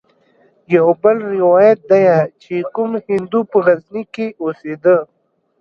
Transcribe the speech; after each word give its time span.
يو 0.75 0.87
بل 1.01 1.17
روايت 1.39 1.79
ديه 1.91 2.17
چې 2.41 2.55
کوم 2.73 2.91
هندو 3.07 3.39
په 3.51 3.57
غزني 3.65 4.03
کښې 4.13 4.27
اوسېده. 4.43 4.95